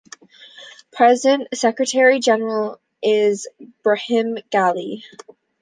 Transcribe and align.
Present 0.91 1.47
Secretary-General 1.53 2.81
is 3.03 3.47
Brahim 3.83 4.39
Gali. 4.51 5.03